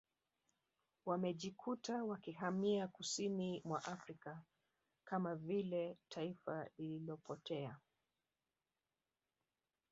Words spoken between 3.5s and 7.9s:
mwa Afrika Kama vile taifa lililopotea